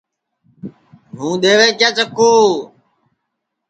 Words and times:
ٻو 1.15 1.27
دؔیوے 1.41 1.67
کیا 1.79 1.89
چکُو 1.97 2.31